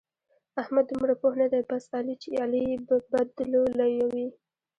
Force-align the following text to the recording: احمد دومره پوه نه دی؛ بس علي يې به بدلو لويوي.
احمد 0.61 0.85
دومره 0.87 1.13
پوه 1.21 1.33
نه 1.41 1.47
دی؛ 1.51 1.61
بس 1.69 1.85
علي 2.43 2.61
يې 2.69 2.75
به 2.87 2.95
بدلو 3.11 3.63
لويوي. 3.79 4.27